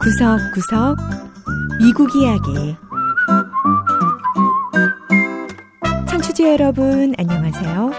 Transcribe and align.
구석구석 0.00 0.96
미국 1.80 2.14
이야기 2.14 2.76
청취자 6.08 6.52
여러분 6.52 7.14
안녕하세요. 7.18 7.90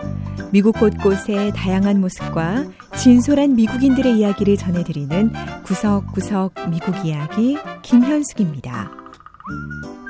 미국 0.51 0.79
곳곳의 0.79 1.53
다양한 1.53 1.99
모습과 1.99 2.65
진솔한 2.95 3.55
미국인들의 3.55 4.19
이야기를 4.19 4.57
전해드리는 4.57 5.31
구석구석 5.63 6.53
미국 6.69 7.05
이야기 7.05 7.57
김현숙입니다. 7.81 8.91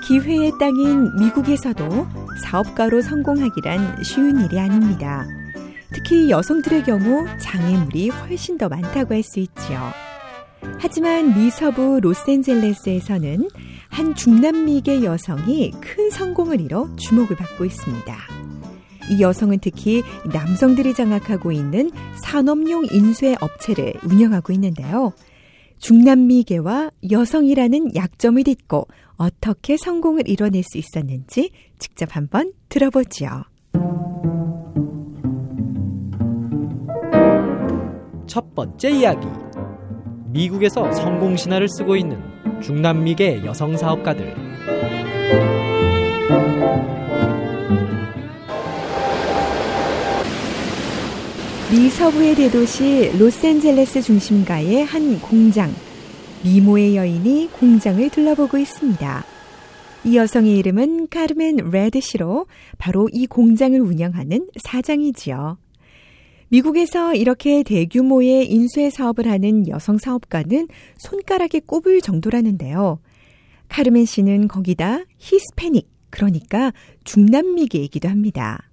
기회의 0.05 0.51
땅인 0.59 1.15
미국에서도 1.17 2.07
사업가로 2.43 3.01
성공하기란 3.01 4.03
쉬운 4.03 4.41
일이 4.41 4.59
아닙니다. 4.59 5.25
특히 5.93 6.29
여성들의 6.29 6.83
경우 6.83 7.25
장애물이 7.39 8.09
훨씬 8.09 8.57
더 8.57 8.67
많다고 8.67 9.13
할 9.13 9.23
수 9.23 9.39
있지요. 9.39 9.79
하지만 10.79 11.37
미서부 11.37 11.99
로스앤젤레스에서는 12.01 13.49
한 13.89 14.15
중남미계 14.15 15.03
여성이 15.03 15.71
큰 15.81 16.09
성공을 16.09 16.61
이뤄 16.61 16.93
주목을 16.95 17.35
받고 17.35 17.65
있습니다. 17.65 18.17
이 19.11 19.21
여성은 19.21 19.59
특히 19.61 20.03
남성들이 20.31 20.93
장악하고 20.93 21.51
있는 21.51 21.91
산업용 22.23 22.87
인쇄 22.91 23.35
업체를 23.41 23.93
운영하고 24.03 24.53
있는데요. 24.53 25.13
중남미계와 25.79 26.91
여성이라는 27.11 27.95
약점을 27.95 28.41
딛고 28.43 28.87
어떻게 29.17 29.75
성공을 29.75 30.29
이뤄낼 30.29 30.63
수 30.63 30.77
있었는지 30.77 31.51
직접 31.77 32.15
한번 32.15 32.53
들어보지요. 32.69 33.43
첫 38.33 38.55
번째 38.55 38.89
이야기. 38.89 39.27
미국에서 40.31 40.91
성공 40.91 41.37
신화를 41.37 41.69
쓰고 41.69 41.95
있는 41.95 42.19
중남미계 42.63 43.45
여성 43.45 43.77
사업가들. 43.77 44.33
미 51.69 51.89
서부의 51.91 52.33
대도시 52.33 53.11
로스앤젤레스 53.19 54.01
중심가의 54.01 54.83
한 54.83 55.21
공장. 55.21 55.71
미모의 56.43 56.95
여인이 56.95 57.51
공장을 57.59 58.09
둘러보고 58.09 58.57
있습니다. 58.57 59.23
이 60.05 60.17
여성의 60.17 60.57
이름은 60.57 61.09
카르멘 61.09 61.69
레드시로 61.71 62.47
바로 62.79 63.07
이 63.13 63.27
공장을 63.27 63.79
운영하는 63.79 64.47
사장이지요. 64.63 65.62
미국에서 66.53 67.15
이렇게 67.15 67.63
대규모의 67.63 68.51
인쇄 68.51 68.91
사업을 68.91 69.27
하는 69.27 69.67
여성 69.67 69.97
사업가는 69.97 70.67
손가락에 70.99 71.61
꼽을 71.61 71.99
정도라는데요. 71.99 72.99
카르멘 73.69 74.05
씨는 74.05 74.47
거기다 74.47 74.99
히스패닉, 75.17 75.89
그러니까 76.11 76.71
중남미계이기도 77.05 78.07
합니다. 78.07 78.69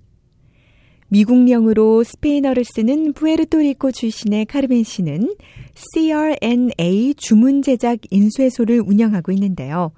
미국령으로 1.08 2.04
스페인어를 2.04 2.64
쓰는 2.64 3.14
부에르토리코 3.14 3.92
출신의 3.92 4.44
카르멘 4.44 4.84
씨는 4.84 5.34
CRNA 5.94 7.14
주문 7.16 7.62
제작 7.62 8.00
인쇄소를 8.10 8.82
운영하고 8.84 9.32
있는데요. 9.32 9.92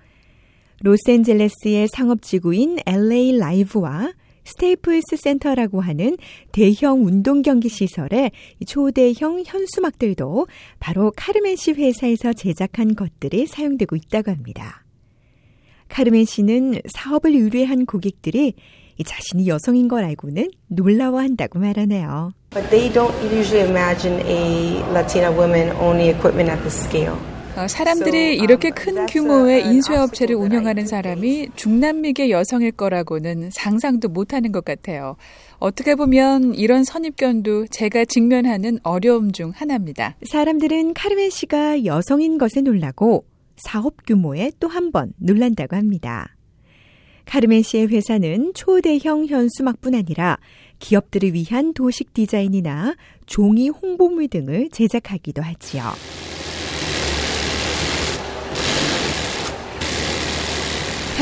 로스앤젤레스의 0.83 1.89
상업 1.89 2.23
지구인 2.23 2.79
LA 2.87 3.39
라이브와 3.39 4.13
스테이플스 4.45 5.17
센터라고 5.17 5.81
하는 5.81 6.17
대형 6.53 7.05
운동 7.05 7.43
경기 7.43 7.69
시설의 7.69 8.31
초대형 8.67 9.45
현수막들도 9.47 10.47
바로 10.81 11.13
카르멘 11.17 11.57
씨 11.57 11.73
회사에서 11.73 12.33
제작한 12.33 12.95
것들이 12.95 13.47
사용되고 13.47 13.97
있다고 13.97 14.31
합니다. 14.31 14.85
카르멘 15.89 16.25
씨는 16.25 16.81
사업을 16.95 17.33
의뢰한 17.33 17.87
고객들이 17.87 18.55
자신이 19.05 19.49
여성인 19.49 19.89
걸 19.89 20.05
알고는 20.05 20.51
놀라워한다고 20.69 21.59
말하네요. 21.59 22.33
But 22.51 22.69
they 22.71 22.93
don't 22.93 23.15
usually 23.33 23.69
imagine 23.69 24.21
a 24.27 24.83
Latina 24.93 25.31
woman 25.31 25.71
owning 25.77 26.15
equipment 26.15 26.51
at 26.51 26.63
this 26.63 26.77
scale. 26.77 27.17
어, 27.57 27.69
사람들이 27.69 28.37
이렇게 28.39 28.71
큰 28.71 29.05
규모의 29.07 29.67
인쇄업체를 29.67 30.35
운영하는 30.37 30.87
사람이 30.87 31.49
중남미계 31.55 32.31
여성일 32.31 32.73
거라고는 32.73 33.51
상상도 33.53 34.09
못하는 34.09 34.53
것 34.53 34.65
같아요. 34.65 35.17
어떻게 35.59 35.95
보면 35.95 36.55
이런 36.55 36.83
선입견도 36.83 37.67
제가 37.67 38.07
직면하는 38.07 38.79
어려움 38.83 39.33
중 39.33 39.53
하나입니다. 39.55 40.17
사람들은 40.31 40.95
카르멘 40.95 41.29
씨가 41.29 41.85
여성인 41.85 42.39
것에 42.39 42.63
놀라고 42.63 43.25
사업 43.57 44.07
규모에 44.07 44.51
또 44.59 44.69
한 44.69 44.91
번 44.91 45.13
놀란다고 45.19 45.77
합니다. 45.77 46.35
카르멘 47.27 47.63
씨의 47.63 47.89
회사는 47.89 48.53
초대형 48.55 49.27
현수막뿐 49.27 49.95
아니라 49.95 50.39
기업들을 50.79 51.35
위한 51.35 51.75
도식 51.75 52.15
디자인이나 52.15 52.97
종이 53.27 53.69
홍보물 53.69 54.29
등을 54.29 54.71
제작하기도 54.73 55.43
하지요. 55.43 55.83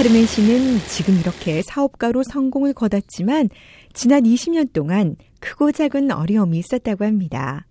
카르멘 0.00 0.24
씨는 0.24 0.78
지금 0.88 1.18
이렇게 1.20 1.60
사업가로 1.60 2.22
성공을 2.22 2.72
거뒀지만 2.72 3.50
지난 3.92 4.22
20년 4.22 4.72
동안 4.72 5.16
크고 5.40 5.72
작은 5.72 6.10
어려움이 6.10 6.58
있었다고 6.58 7.04
합니다. 7.04 7.66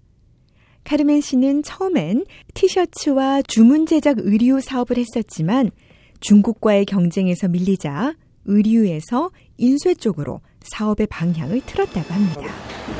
카르멘 0.83 1.21
씨는 1.21 1.63
처음엔 1.63 2.25
티셔츠와 2.53 3.41
주문 3.41 3.87
제작 3.87 4.17
의류 4.19 4.61
사업을 4.61 4.99
했었지만 4.99 5.71
중국과의 6.19 6.85
경쟁에서 6.85 7.47
밀리자 7.47 8.13
의류에서 8.45 9.31
인쇄 9.57 9.95
쪽으로 9.95 10.41
사업의 10.61 11.07
방향을 11.07 11.61
틀었다고 11.65 12.13
합니다. 12.13 12.43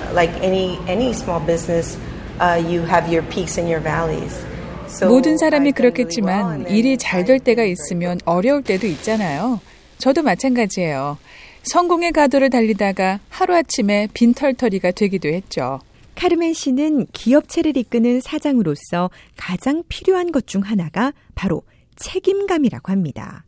Like 0.09 0.41
any 0.41 0.79
any 0.87 1.11
small 1.11 1.45
business, 1.45 1.99
uh, 2.41 2.57
you 2.57 2.81
have 2.81 3.07
your 3.07 3.21
peaks 3.29 3.59
and 3.59 3.71
your 3.71 3.79
valleys. 3.79 4.48
모든 5.07 5.37
사람이 5.37 5.71
그렇겠지만 5.73 6.69
일이 6.69 6.97
잘 6.97 7.25
될 7.25 7.39
때가 7.39 7.63
있으면 7.63 8.17
어려울 8.25 8.63
때도 8.63 8.87
있잖아요. 8.87 9.59
저도 9.97 10.23
마찬가지예요. 10.23 11.17
성공의 11.63 12.11
가도를 12.13 12.49
달리다가 12.49 13.19
하루아침에 13.29 14.07
빈털터리가 14.13 14.91
되기도 14.91 15.27
했죠. 15.29 15.79
카르멘 16.15 16.53
씨는 16.53 17.07
기업체를 17.13 17.77
이끄는 17.77 18.21
사장으로서 18.21 19.09
가장 19.37 19.83
필요한 19.89 20.31
것 20.31 20.45
중 20.47 20.61
하나가 20.61 21.13
바로 21.35 21.61
책임감이라고 21.97 22.91
합니다. 22.91 23.43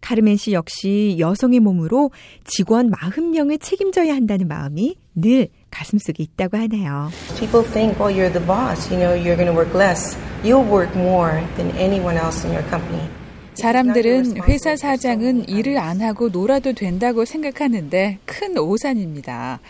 카르멘 0.00 0.36
씨 0.36 0.52
역시 0.52 1.16
여성의 1.18 1.60
몸으로 1.60 2.10
직원 2.44 2.90
40명을 2.90 3.60
책임져야 3.60 4.14
한다는 4.14 4.48
마음이 4.48 4.96
늘 5.14 5.48
가슴속에 5.70 6.22
있다고 6.22 6.56
하네요. 6.56 7.10
People 7.38 7.64
think, 7.72 7.98
well, 7.98 8.10
you're 8.10 8.32
the 8.32 8.44
boss. 8.44 8.90
You 8.90 8.98
know, 9.00 9.14
you're 9.14 9.36
going 9.36 9.50
to 9.50 9.54
work 9.54 9.74
less. 9.74 10.16
You'll 10.42 10.68
work 10.68 10.94
more 10.96 11.42
than 11.56 11.70
anyone 11.76 12.16
else 12.16 12.44
in 12.44 12.52
your 12.52 12.66
company. 12.68 13.08
사람들은 13.54 14.42
회사 14.48 14.76
사장은 14.76 15.48
일을 15.48 15.76
안 15.78 16.00
하고 16.00 16.28
놀아도 16.28 16.72
된다고 16.72 17.24
생각하는데 17.24 18.18
큰 18.24 18.56
오산입니다. 18.56 19.60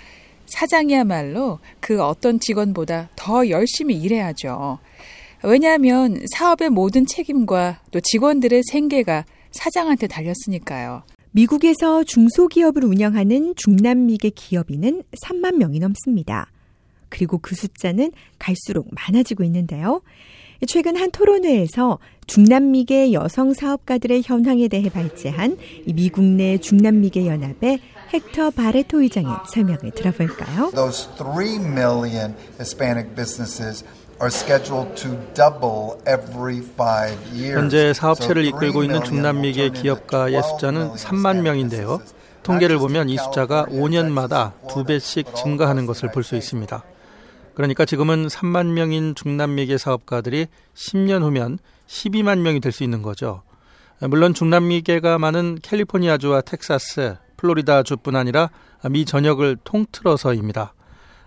사장이야말로 0.46 1.58
그 1.80 2.02
어떤 2.02 2.38
직원보다 2.38 3.08
더 3.16 3.48
열심히 3.48 3.96
일해야죠. 3.96 4.78
왜냐하면 5.42 6.20
사업의 6.34 6.70
모든 6.70 7.06
책임과 7.06 7.80
또 7.90 8.00
직원들의 8.00 8.62
생계가 8.70 9.24
사장한테 9.52 10.06
달렸으니까요. 10.06 11.02
미국에서 11.32 12.02
중소기업을 12.04 12.84
운영하는 12.84 13.54
중남미계 13.56 14.30
기업인은 14.30 15.04
3만 15.24 15.56
명이 15.56 15.78
넘습니다. 15.78 16.50
그리고 17.08 17.38
그 17.38 17.54
숫자는 17.54 18.12
갈수록 18.38 18.88
많아지고 18.92 19.44
있는데요. 19.44 20.02
최근 20.66 20.96
한 20.96 21.10
토론회에서 21.10 21.98
중남미계 22.26 23.12
여성 23.12 23.54
사업가들의 23.54 24.22
현황에 24.24 24.68
대해 24.68 24.90
발제한 24.90 25.56
미국 25.86 26.22
내 26.24 26.58
중남미계 26.58 27.26
연합의 27.26 27.80
헥터 28.12 28.50
바레토 28.50 29.00
의장의 29.00 29.30
설명을 29.48 29.92
들어볼까요? 29.92 30.70
Those 30.72 31.08
3 31.16 31.72
million 31.72 32.34
Hispanic 32.58 33.14
businesses 33.14 33.84
are 34.20 34.28
scheduled 34.30 34.94
to 34.96 35.16
double 35.34 35.98
every 36.06 36.58
five 36.58 37.16
years. 37.32 37.56
현재 37.56 37.92
사업체를 37.92 38.44
이끌고 38.46 38.82
있는 38.84 39.02
중남미계 39.02 39.70
기업가의 39.70 40.42
숫자는 40.42 40.92
3만 40.94 41.40
명인데요. 41.42 42.00
통계를 42.42 42.78
보면 42.78 43.08
이 43.08 43.16
숫자가 43.18 43.66
5년마다 43.66 44.52
두 44.68 44.84
배씩 44.84 45.34
증가하는 45.34 45.86
것을 45.86 46.10
볼 46.10 46.22
수 46.24 46.36
있습니다. 46.36 46.82
그러니까 47.54 47.84
지금은 47.84 48.28
3만 48.28 48.66
명인 48.72 49.14
중남미계 49.14 49.76
사업가들이 49.78 50.46
10년 50.74 51.22
후면 51.22 51.58
12만 51.88 52.38
명이 52.38 52.60
될 52.60 52.72
수 52.72 52.84
있는 52.84 53.02
거죠. 53.02 53.42
물론 54.00 54.32
중남미계가 54.32 55.18
많은 55.18 55.58
캘리포니아주와 55.62 56.40
텍사스, 56.42 57.16
플로리다주뿐 57.36 58.16
아니라 58.16 58.48
미 58.88 59.04
전역을 59.04 59.58
통틀어서입니다. 59.64 60.72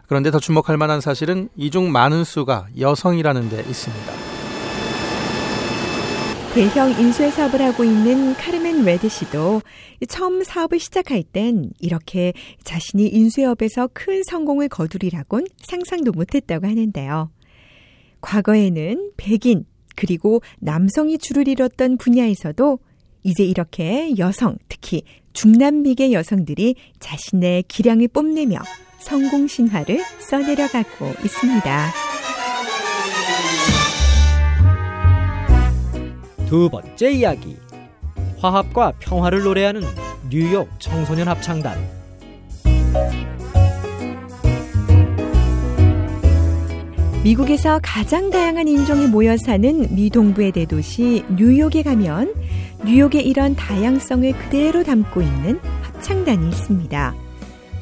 그런데 0.07 0.31
더 0.31 0.39
주목할 0.39 0.77
만한 0.77 1.01
사실은 1.01 1.49
이 1.55 1.69
중 1.69 1.91
많은 1.91 2.23
수가 2.23 2.67
여성이라는 2.77 3.49
데 3.49 3.59
있습니다. 3.61 4.13
대형 6.53 6.91
인쇄 6.99 7.31
사업을 7.31 7.59
하고 7.63 7.83
있는 7.83 8.35
카르멘 8.35 8.85
레드 8.85 9.09
씨도 9.09 9.63
처음 10.07 10.43
사업을 10.43 10.79
시작할 10.79 11.23
땐 11.23 11.71
이렇게 11.79 12.33
자신이 12.63 13.07
인쇄업에서 13.07 13.89
큰 13.91 14.21
성공을 14.23 14.69
거두리라곤 14.69 15.47
상상도 15.57 16.11
못했다고 16.11 16.67
하는데요. 16.67 17.31
과거에는 18.21 19.13
백인 19.17 19.65
그리고 19.95 20.41
남성이 20.59 21.17
줄을 21.17 21.47
이뤘던 21.47 21.97
분야에서도 21.97 22.77
이제 23.23 23.43
이렇게 23.43 24.13
여성, 24.19 24.57
특히 24.69 25.03
중남미계 25.33 26.11
여성들이 26.11 26.75
자신의 26.99 27.63
기량을 27.63 28.09
뽐내며 28.09 28.59
성공 29.03 29.47
신화를 29.47 30.01
써내려가고 30.19 31.13
있습니다. 31.23 31.93
두 36.47 36.69
번째 36.69 37.11
이야기. 37.11 37.57
화합과 38.39 38.93
평화를 38.99 39.43
노래하는 39.43 39.81
뉴욕 40.29 40.69
청소년 40.79 41.27
합창단. 41.27 41.77
미국에서 47.23 47.79
가장 47.81 48.29
다양한 48.29 48.67
인종이 48.67 49.07
모여 49.07 49.37
사는 49.37 49.95
미동부의 49.95 50.51
대도시 50.53 51.23
뉴욕에 51.37 51.83
가면 51.83 52.33
뉴욕의 52.85 53.25
이런 53.25 53.55
다양성을 53.55 54.31
그대로 54.33 54.83
담고 54.83 55.21
있는 55.21 55.59
합창단이 55.81 56.49
있습니다. 56.49 57.22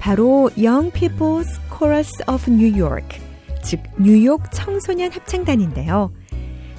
바로 0.02 0.50
Young 0.58 0.92
People's 0.92 1.48
Chorus 1.78 2.12
of 2.28 2.52
New 2.52 2.82
York, 2.82 3.20
즉 3.64 3.80
뉴욕 4.00 4.42
청소년 4.52 5.12
합창단인데요. 5.12 6.12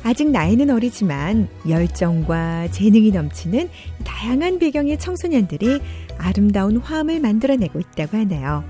아직 0.02 0.28
나이는 0.28 0.70
어리지만 0.70 1.46
열정과 1.68 2.72
재능이 2.72 3.12
넘치는 3.12 3.70
다양한 4.04 4.58
배경의 4.58 4.98
청소년들이 4.98 5.80
아름다운 6.18 6.78
화음을 6.78 7.20
만들어내고 7.20 7.78
있다고 7.78 8.16
하네요. 8.16 8.64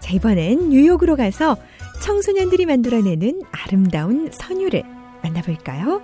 자, 0.00 0.14
이번엔 0.14 0.70
뉴욕으로 0.70 1.16
가서 1.16 1.58
청소년들이 2.02 2.64
만들어내는 2.64 3.42
아름다운 3.50 4.30
선율을 4.32 4.82
만나볼까요? 5.22 6.00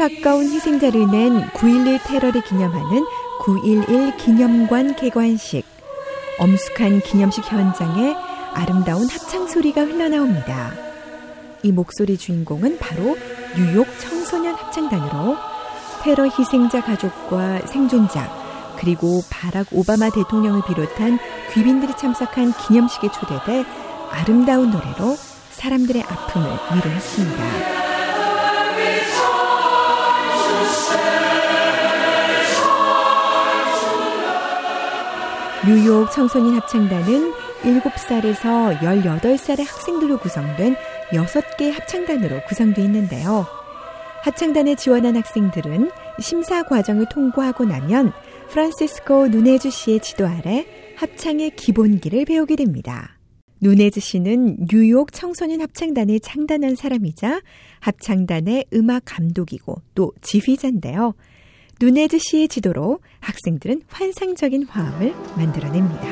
가까운 0.00 0.44
희생자를 0.44 1.10
낸 1.10 1.46
9.11 1.50 2.00
테러를 2.06 2.40
기념하는 2.40 3.04
9.11 3.42 4.16
기념관 4.16 4.96
개관식. 4.96 5.66
엄숙한 6.38 7.02
기념식 7.02 7.44
현장에 7.52 8.16
아름다운 8.54 9.06
합창 9.10 9.46
소리가 9.46 9.82
흘러나옵니다. 9.82 10.72
이 11.62 11.70
목소리 11.70 12.16
주인공은 12.16 12.78
바로 12.78 13.14
뉴욕 13.54 13.86
청소년 13.98 14.54
합창단으로 14.54 15.36
테러 16.02 16.24
희생자 16.24 16.80
가족과 16.80 17.66
생존자 17.66 18.32
그리고 18.78 19.20
바락 19.28 19.66
오바마 19.70 20.08
대통령을 20.08 20.62
비롯한 20.66 21.18
귀빈들이 21.52 21.92
참석한 21.98 22.54
기념식에 22.54 23.10
초대돼 23.12 23.66
아름다운 24.10 24.70
노래로 24.70 25.14
사람들의 25.50 26.02
아픔을 26.04 26.48
위로했습니다. 26.74 27.79
뉴욕 35.66 36.10
청소년 36.10 36.54
합창단은 36.54 37.32
7살에서 37.62 38.78
18살의 38.78 39.66
학생들로 39.66 40.18
구성된 40.18 40.74
6개 41.12 41.70
합창단으로 41.70 42.40
구성되어 42.48 42.82
있는데요. 42.86 43.44
합창단에 44.22 44.74
지원한 44.76 45.16
학생들은 45.16 45.90
심사 46.18 46.62
과정을 46.62 47.10
통과하고 47.10 47.66
나면 47.66 48.12
프란시스코 48.48 49.28
누네즈 49.28 49.68
씨의 49.68 50.00
지도 50.00 50.26
아래 50.26 50.66
합창의 50.96 51.50
기본기를 51.56 52.24
배우게 52.24 52.56
됩니다. 52.56 53.18
누네즈 53.60 54.00
씨는 54.00 54.66
뉴욕 54.70 55.12
청소년 55.12 55.60
합창단을 55.60 56.20
창단한 56.20 56.74
사람이자 56.74 57.42
합창단의 57.80 58.64
음악 58.72 59.02
감독이고 59.04 59.82
또 59.94 60.12
지휘자인데요. 60.22 61.12
누네즈 61.82 62.18
씨의 62.18 62.48
지도로 62.48 62.98
학생들은 63.20 63.80
환상적인 63.88 64.66
화음을 64.68 65.14
만들어냅니다. 65.34 66.06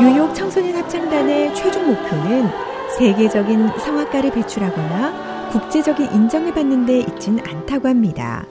뉴욕 0.00 0.34
청소년 0.34 0.76
합창단의 0.76 1.54
최종 1.54 1.86
목표는 1.86 2.48
세계적인 2.96 3.68
성악가를 3.78 4.30
배출하거나 4.30 5.50
국제적인 5.50 6.10
인정을 6.10 6.54
받는 6.54 6.86
데 6.86 7.00
있진 7.00 7.38
않다고 7.38 7.88
합니다. 7.88 8.46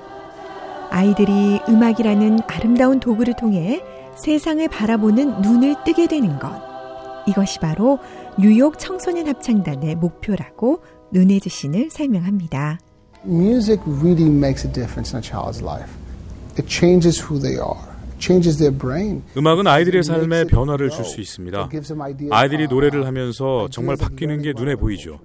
아이들이 0.91 1.59
음악이라는 1.67 2.41
아름다운 2.45 2.99
도구를 2.99 3.33
통해 3.33 3.83
세상을 4.15 4.67
바라보는 4.67 5.41
눈을 5.41 5.77
뜨게 5.83 6.05
되는 6.05 6.37
것. 6.37 6.70
이것이 7.27 7.59
바로 7.59 8.00
뉴욕 8.39 8.77
청소년 8.79 9.27
합창단의 9.27 9.95
목표라고 9.95 10.83
눈혜지 11.12 11.50
씨는 11.50 11.89
설명합니다. 11.89 12.79
Music 13.25 13.81
really 13.85 14.29
makes 14.29 14.65
a 14.65 14.73
difference 14.73 15.15
in 15.15 15.23
a 15.23 15.27
child's 15.27 15.62
life. 15.63 15.91
It 16.57 16.68
changes 16.68 17.21
who 17.23 17.39
they 17.39 17.56
are. 17.57 17.91
음악은 19.35 19.65
아이들의 19.65 20.03
삶에 20.03 20.44
변화를 20.45 20.91
줄 20.91 21.03
수 21.03 21.19
있습니다. 21.19 21.69
아이들이 22.29 22.68
노래를 22.68 23.07
하면서 23.07 23.68
정말 23.71 23.95
바뀌는 23.97 24.44
게 24.44 24.53
눈에 24.56 24.75
보이죠. 24.75 25.19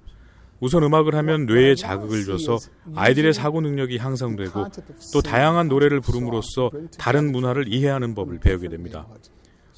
우선 0.59 0.81
음악을 0.81 1.13
하면 1.13 1.45
뇌에 1.45 1.75
자극을 1.75 2.25
줘서 2.25 2.57
아이들의 2.95 3.35
사고 3.35 3.61
능력이 3.61 3.99
향상되고 3.99 4.65
또 5.13 5.21
다양한 5.21 5.67
노래를 5.67 6.01
부름으로써 6.01 6.71
다른 6.97 7.31
문화를 7.31 7.71
이해하는 7.71 8.15
법을 8.15 8.39
배우게 8.39 8.69
됩니다. 8.69 9.05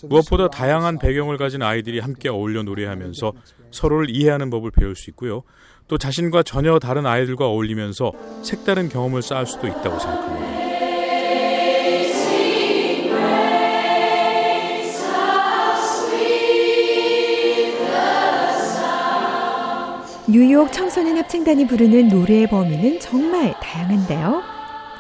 무엇보다 0.04 0.50
다양한 0.50 1.00
배경을 1.00 1.38
가진 1.38 1.62
아이들이 1.62 2.00
함께 2.00 2.30
어울려 2.30 2.64
노래하면서 2.64 3.34
서로를 3.72 4.10
이해하는 4.10 4.50
법을 4.50 4.72
배울 4.72 4.96
수 4.96 5.10
있고요. 5.10 5.44
또 5.88 5.98
자신과 5.98 6.44
전혀 6.44 6.78
다른 6.80 7.06
아이들과 7.06 7.48
어울리면서 7.48 8.12
색다른 8.44 8.90
경험을 8.90 9.22
쌓을 9.22 9.46
수도 9.46 9.68
있다고 9.68 10.00
생각합니다. 10.00 10.60
뉴욕 20.32 20.72
청소년 20.72 21.18
합창단이 21.18 21.66
부르는 21.66 22.10
노래의 22.10 22.48
범위는 22.50 23.00
정말 23.00 23.56
다양한데요. 23.60 24.44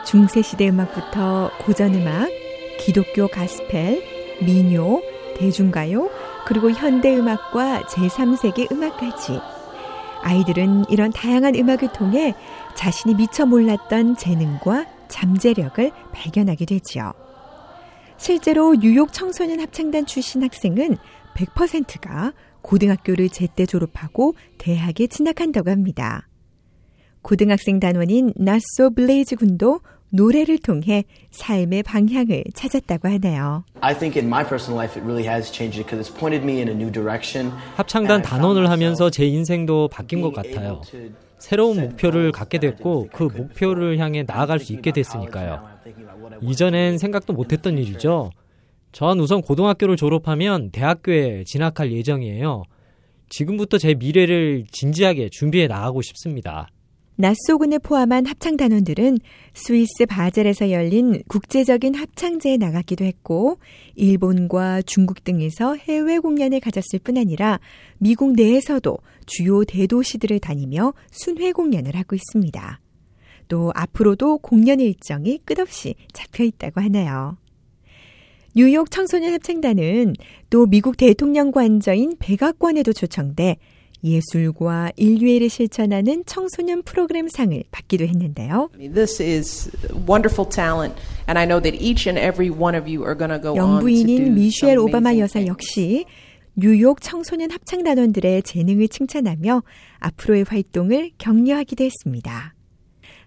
중세시대 0.03 0.69
음악부터 0.69 1.51
고전음악, 1.59 2.31
기독교 2.79 3.27
가스펠, 3.27 4.18
민요, 4.43 5.01
대중가요, 5.37 6.09
그리고 6.45 6.71
현대음악과 6.71 7.83
제3세계 7.83 8.71
음악까지. 8.71 9.39
아이들은 10.21 10.85
이런 10.89 11.11
다양한 11.11 11.55
음악을 11.55 11.93
통해 11.93 12.35
자신이 12.75 13.15
미처 13.15 13.45
몰랐던 13.45 14.17
재능과 14.17 14.85
잠재력을 15.07 15.91
발견하게 16.11 16.65
되지요. 16.65 17.13
실제로 18.17 18.75
뉴욕 18.75 19.13
청소년 19.13 19.61
합창단 19.61 20.05
출신 20.05 20.43
학생은 20.43 20.97
100%가 21.35 22.33
고등학교를 22.61 23.29
제때 23.29 23.65
졸업하고 23.65 24.35
대학에 24.57 25.07
진학한다고 25.07 25.71
합니다. 25.71 26.27
고등학생 27.21 27.79
단원인 27.79 28.33
나소 28.35 28.93
블레이즈 28.93 29.37
군도 29.37 29.81
노래를 30.11 30.57
통해 30.59 31.03
삶의 31.31 31.83
방향을 31.83 32.43
찾았다고 32.53 33.07
하네요. 33.09 33.63
합창단 37.75 38.21
단원을 38.21 38.69
하면서 38.69 39.09
제 39.09 39.25
인생도 39.25 39.87
바뀐 39.89 40.21
것 40.21 40.33
같아요. 40.33 40.81
새로운 41.37 41.79
목표를 41.79 42.31
갖게 42.31 42.57
됐고 42.59 43.09
그 43.13 43.23
목표를 43.23 43.97
향해 43.99 44.23
나아갈 44.23 44.59
수 44.59 44.73
있게 44.73 44.91
됐으니까요. 44.91 45.63
이전엔 46.41 46.97
생각도 46.97 47.33
못했던 47.33 47.77
일이죠. 47.77 48.31
전 48.91 49.19
우선 49.19 49.41
고등학교를 49.41 49.95
졸업하면 49.95 50.71
대학교에 50.71 51.43
진학할 51.45 51.91
예정이에요. 51.91 52.63
지금부터 53.29 53.77
제 53.77 53.93
미래를 53.93 54.65
진지하게 54.71 55.29
준비해 55.29 55.67
나가고 55.67 56.01
싶습니다. 56.01 56.67
나소군을 57.19 57.79
포함한 57.79 58.25
합창 58.25 58.55
단원들은 58.55 59.17
스위스 59.53 60.05
바젤에서 60.05 60.71
열린 60.71 61.21
국제적인 61.27 61.93
합창제에 61.93 62.55
나갔기도 62.55 63.03
했고, 63.03 63.57
일본과 63.95 64.81
중국 64.83 65.25
등에서 65.25 65.75
해외 65.75 66.19
공연을 66.19 66.61
가졌을 66.61 66.97
뿐 67.03 67.17
아니라 67.17 67.59
미국 67.97 68.31
내에서도 68.37 68.97
주요 69.25 69.65
대도시들을 69.65 70.39
다니며 70.39 70.93
순회 71.11 71.51
공연을 71.51 71.97
하고 71.97 72.15
있습니다. 72.15 72.79
또 73.49 73.73
앞으로도 73.75 74.37
공연 74.37 74.79
일정이 74.79 75.39
끝없이 75.43 75.95
잡혀 76.13 76.45
있다고 76.45 76.79
하네요. 76.79 77.35
뉴욕 78.55 78.89
청소년 78.89 79.33
합창단은 79.33 80.13
또 80.49 80.67
미국 80.67 80.95
대통령 80.95 81.51
관저인 81.51 82.15
백악관에도 82.17 82.93
초청돼 82.93 83.57
예술과 84.03 84.91
인류애를 84.95 85.49
실천하는 85.49 86.23
청소년 86.25 86.83
프로그램 86.83 87.27
상을 87.27 87.61
받기도 87.71 88.05
했는데요. 88.05 88.69
영부인인 93.55 94.35
미셸 94.35 94.77
오바마 94.77 95.17
여사 95.17 95.45
역시 95.45 96.05
뉴욕 96.55 97.01
청소년 97.01 97.51
합창단원들의 97.51 98.43
재능을 98.43 98.87
칭찬하며 98.87 99.63
앞으로의 99.99 100.45
활동을 100.47 101.11
격려하기도 101.17 101.83
했습니다. 101.83 102.53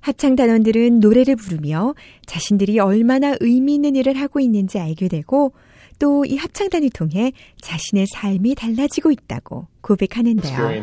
합창단원들은 0.00 1.00
노래를 1.00 1.36
부르며 1.36 1.94
자신들이 2.26 2.78
얼마나 2.80 3.36
의미 3.40 3.76
있는 3.76 3.94
일을 3.96 4.14
하고 4.14 4.40
있는지 4.40 4.78
알게 4.78 5.08
되고 5.08 5.52
또 5.98 6.22
이 6.24 6.36
합창단을 6.36 6.90
통해 6.90 7.32
자신의 7.60 8.06
삶이 8.14 8.54
달라지고 8.54 9.10
있다고 9.10 9.66
고백하는데요. 9.80 10.82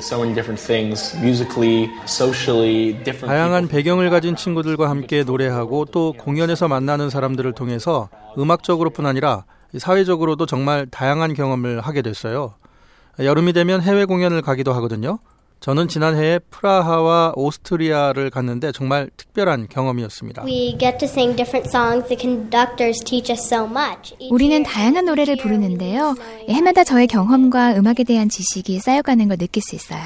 다양한 3.22 3.68
배경을 3.68 4.10
가진 4.10 4.36
친구들과 4.36 4.90
함께 4.90 5.24
노래하고 5.24 5.86
또 5.86 6.14
공연에서 6.14 6.68
만나는 6.68 7.10
사람들을 7.10 7.54
통해서 7.54 8.10
음악적으로뿐 8.38 9.06
아니라 9.06 9.46
사회적으로도 9.78 10.46
정말 10.46 10.88
다양한 10.88 11.34
경험을 11.34 11.82
하게 11.82 12.02
됐어요. 12.02 12.56
여름이 13.20 13.54
되면 13.54 13.82
해외 13.82 14.06
공연을 14.06 14.42
가기도 14.42 14.74
하거든요. 14.74 15.20
저는 15.60 15.90
지난해에 15.90 16.40
프라하와 16.50 17.34
오스트리아를 17.36 18.30
갔는데 18.30 18.72
정말 18.72 19.10
특별한 19.18 19.68
경험이었습니다. 19.70 20.44
우리는 24.32 24.64
다양한 24.64 25.06
노래를 25.06 25.38
부르는데요. 25.38 26.16
해마다 26.48 26.84
저의 26.84 27.08
경험과 27.08 27.76
음악에 27.76 28.06
대한 28.06 28.30
지식이 28.30 28.80
쌓여가는 28.80 29.28
걸 29.28 29.38
느낄 29.38 29.62
수 29.62 29.76
있어요. 29.76 30.02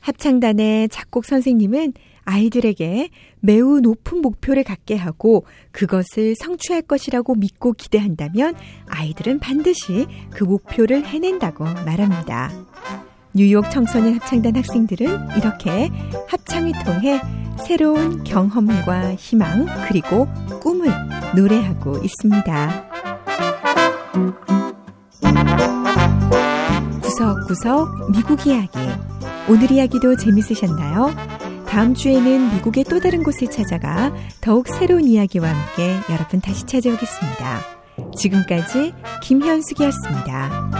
합창단의 0.00 0.88
작곡 0.90 1.24
선생님은 1.24 1.94
아이들에게 2.24 3.08
매우 3.40 3.80
높은 3.80 4.20
목표를 4.20 4.64
갖게 4.64 4.96
하고 4.96 5.46
그것을 5.72 6.34
성취할 6.36 6.82
것이라고 6.82 7.34
믿고 7.34 7.72
기대한다면 7.72 8.54
아이들은 8.86 9.40
반드시 9.40 10.06
그 10.30 10.44
목표를 10.44 11.06
해낸다고 11.06 11.64
말합니다. 11.64 12.52
뉴욕 13.32 13.70
청소년 13.70 14.14
합창단 14.14 14.56
학생들은 14.56 15.36
이렇게 15.36 15.90
합창을 16.28 16.72
통해 16.84 17.20
새로운 17.66 18.24
경험과 18.24 19.14
희망 19.14 19.66
그리고 19.86 20.26
꿈을 20.60 20.90
노래하고 21.36 21.98
있습니다. 21.98 22.90
구석구석 27.02 28.10
미국 28.12 28.46
이야기. 28.46 28.78
오늘 29.48 29.70
이야기도 29.70 30.16
재밌으셨나요? 30.16 31.10
다음 31.66 31.94
주에는 31.94 32.54
미국의 32.54 32.84
또 32.84 32.98
다른 32.98 33.22
곳을 33.22 33.48
찾아가 33.48 34.12
더욱 34.40 34.66
새로운 34.66 35.04
이야기와 35.04 35.48
함께 35.48 35.94
여러분 36.10 36.40
다시 36.40 36.66
찾아오겠습니다. 36.66 37.60
지금까지 38.16 38.92
김현숙이었습니다. 39.22 40.70